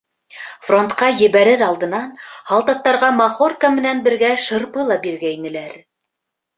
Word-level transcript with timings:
Фронтҡа 0.69 1.09
ебәрер 1.23 1.65
алдынан 1.65 2.09
һалдаттарға 2.49 3.13
махорка 3.21 3.73
менән 3.79 4.05
бергә 4.11 4.35
шырпы 4.49 4.91
ла 4.93 5.03
биргәйнеләр. 5.09 5.83